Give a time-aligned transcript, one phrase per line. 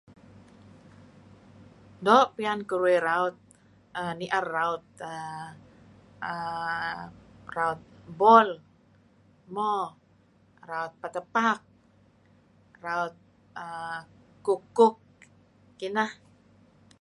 [2.05, 3.35] Doo' piyan keruih raut
[4.19, 5.55] ni'er raut [er
[6.31, 7.07] er]
[7.55, 7.81] raut
[8.19, 8.49] bol,
[9.55, 9.71] mo
[10.69, 11.59] raut petepak,
[12.85, 13.15] raut
[13.63, 13.99] err
[14.45, 14.95] kuk -kuk
[15.79, 16.11] kinah.